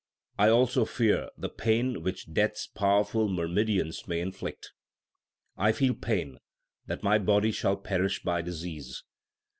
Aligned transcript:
I 0.39 0.49
also 0.49 0.83
fear 0.83 1.29
the 1.37 1.47
pain 1.47 2.01
which 2.01 2.33
Death 2.33 2.53
s 2.53 2.65
powerful 2.65 3.29
myrmidons 3.29 4.07
may 4.07 4.19
inflict. 4.19 4.71
I 5.57 5.71
feel 5.73 5.93
pain 5.93 6.39
that 6.87 7.03
my 7.03 7.19
body 7.19 7.51
shall 7.51 7.77
perish 7.77 8.23
by 8.23 8.41
disease. 8.41 9.03